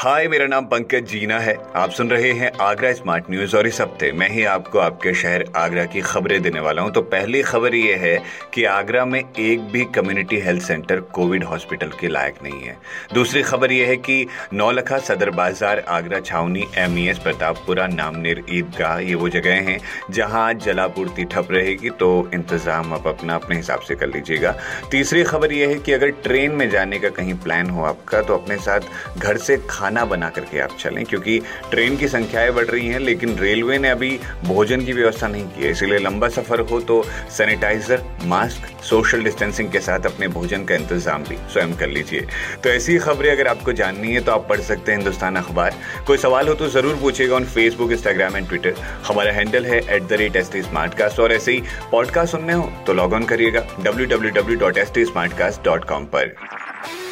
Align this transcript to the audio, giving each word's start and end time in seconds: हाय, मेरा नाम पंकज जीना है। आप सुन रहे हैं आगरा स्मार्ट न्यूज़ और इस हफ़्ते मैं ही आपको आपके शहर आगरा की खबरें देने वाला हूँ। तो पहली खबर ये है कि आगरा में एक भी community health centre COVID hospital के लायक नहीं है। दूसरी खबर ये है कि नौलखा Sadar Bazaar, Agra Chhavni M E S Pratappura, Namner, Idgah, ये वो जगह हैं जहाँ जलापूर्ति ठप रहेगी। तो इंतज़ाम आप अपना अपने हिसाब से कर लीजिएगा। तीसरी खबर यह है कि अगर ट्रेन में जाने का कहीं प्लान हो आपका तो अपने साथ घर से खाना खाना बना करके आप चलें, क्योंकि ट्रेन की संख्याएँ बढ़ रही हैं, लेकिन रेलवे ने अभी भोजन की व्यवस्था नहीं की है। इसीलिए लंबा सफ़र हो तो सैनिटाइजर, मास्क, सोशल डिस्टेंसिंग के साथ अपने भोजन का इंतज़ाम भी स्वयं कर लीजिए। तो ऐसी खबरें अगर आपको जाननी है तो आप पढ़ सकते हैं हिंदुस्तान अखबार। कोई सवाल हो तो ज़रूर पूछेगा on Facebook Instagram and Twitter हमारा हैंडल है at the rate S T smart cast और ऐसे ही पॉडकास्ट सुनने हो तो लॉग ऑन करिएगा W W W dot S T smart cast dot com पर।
हाय, 0.00 0.26
मेरा 0.28 0.46
नाम 0.46 0.64
पंकज 0.64 1.08
जीना 1.08 1.38
है। 1.38 1.54
आप 1.76 1.90
सुन 1.90 2.10
रहे 2.10 2.30
हैं 2.32 2.50
आगरा 2.60 2.92
स्मार्ट 2.92 3.24
न्यूज़ 3.30 3.56
और 3.56 3.66
इस 3.66 3.80
हफ़्ते 3.80 4.10
मैं 4.12 4.28
ही 4.28 4.44
आपको 4.44 4.78
आपके 4.78 5.12
शहर 5.14 5.44
आगरा 5.56 5.84
की 5.84 6.00
खबरें 6.00 6.40
देने 6.42 6.60
वाला 6.60 6.82
हूँ। 6.82 6.92
तो 6.92 7.00
पहली 7.04 7.42
खबर 7.42 7.74
ये 7.74 7.94
है 7.94 8.16
कि 8.54 8.64
आगरा 8.64 9.04
में 9.04 9.18
एक 9.20 9.64
भी 9.72 9.84
community 9.94 10.38
health 10.40 10.62
centre 10.62 11.00
COVID 11.14 11.44
hospital 11.44 11.90
के 12.00 12.08
लायक 12.08 12.38
नहीं 12.42 12.60
है। 12.60 12.76
दूसरी 13.14 13.42
खबर 13.42 13.72
ये 13.72 13.86
है 13.86 13.96
कि 13.98 14.26
नौलखा 14.52 14.98
Sadar 15.00 15.30
Bazaar, 15.32 15.84
Agra 15.88 16.20
Chhavni 16.20 16.64
M 16.78 16.96
E 16.98 17.06
S 17.08 17.18
Pratappura, 17.18 17.86
Namner, 17.88 18.42
Idgah, 18.50 18.98
ये 19.00 19.14
वो 19.14 19.28
जगह 19.28 19.60
हैं 19.68 19.78
जहाँ 20.10 20.52
जलापूर्ति 20.56 21.24
ठप 21.26 21.52
रहेगी। 21.52 21.90
तो 21.90 22.10
इंतज़ाम 22.34 22.94
आप 22.94 23.08
अपना 23.08 23.34
अपने 23.34 23.56
हिसाब 23.56 23.80
से 23.80 23.94
कर 23.96 24.06
लीजिएगा। 24.06 24.56
तीसरी 24.90 25.24
खबर 25.24 25.52
यह 25.52 25.68
है 25.68 25.78
कि 25.78 25.92
अगर 25.92 26.10
ट्रेन 26.22 26.52
में 26.52 26.68
जाने 26.70 26.98
का 26.98 27.08
कहीं 27.10 27.34
प्लान 27.38 27.70
हो 27.70 27.84
आपका 27.84 28.22
तो 28.22 28.36
अपने 28.36 28.56
साथ 28.60 29.18
घर 29.18 29.36
से 29.36 29.60
खाना 29.70 29.88
खाना 29.90 30.04
बना 30.06 30.28
करके 30.30 30.58
आप 30.60 30.76
चलें, 30.80 31.04
क्योंकि 31.04 31.38
ट्रेन 31.70 31.96
की 31.96 32.08
संख्याएँ 32.08 32.50
बढ़ 32.52 32.64
रही 32.64 32.86
हैं, 32.88 32.98
लेकिन 33.00 33.36
रेलवे 33.38 33.78
ने 33.78 33.88
अभी 33.90 34.10
भोजन 34.44 34.84
की 34.84 34.92
व्यवस्था 34.92 35.28
नहीं 35.28 35.44
की 35.44 35.62
है। 35.62 35.70
इसीलिए 35.70 35.98
लंबा 35.98 36.28
सफ़र 36.28 36.60
हो 36.70 36.80
तो 36.80 37.02
सैनिटाइजर, 37.36 38.02
मास्क, 38.24 38.68
सोशल 38.84 39.24
डिस्टेंसिंग 39.24 39.70
के 39.72 39.80
साथ 39.80 40.06
अपने 40.06 40.28
भोजन 40.28 40.64
का 40.64 40.74
इंतज़ाम 40.74 41.24
भी 41.24 41.36
स्वयं 41.52 41.74
कर 41.78 41.88
लीजिए। 41.88 42.26
तो 42.62 42.70
ऐसी 42.70 42.98
खबरें 42.98 43.30
अगर 43.30 43.48
आपको 43.48 43.72
जाननी 43.72 44.12
है 44.12 44.20
तो 44.20 44.32
आप 44.32 44.46
पढ़ 44.48 44.60
सकते 44.60 44.92
हैं 44.92 44.98
हिंदुस्तान 44.98 45.36
अखबार। 45.36 45.74
कोई 46.06 46.18
सवाल 46.18 46.48
हो 46.48 46.54
तो 46.54 46.68
ज़रूर 46.70 46.96
पूछेगा 47.02 47.34
on 47.36 47.44
Facebook 47.56 47.92
Instagram 47.92 48.36
and 48.36 48.48
Twitter 48.48 48.74
हमारा 49.08 49.32
हैंडल 49.32 49.66
है 49.66 49.80
at 49.96 50.08
the 50.08 50.20
rate 50.22 50.36
S 50.36 50.52
T 50.52 50.62
smart 50.62 50.94
cast 50.98 51.20
और 51.20 51.32
ऐसे 51.32 51.52
ही 51.52 51.62
पॉडकास्ट 51.90 52.32
सुनने 52.32 52.52
हो 52.52 52.72
तो 52.86 52.92
लॉग 52.94 53.12
ऑन 53.12 53.24
करिएगा 53.24 53.66
W 53.80 54.06
W 54.06 54.30
W 54.32 54.58
dot 54.60 54.78
S 54.78 54.92
T 54.94 55.04
smart 55.04 55.38
cast 55.38 55.64
dot 55.64 55.84
com 55.84 56.04
पर। 56.14 56.34